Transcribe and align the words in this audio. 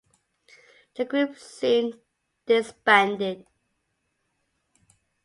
The 0.95 1.05
group 1.05 1.37
soon 1.37 2.01
disbanded. 2.47 3.45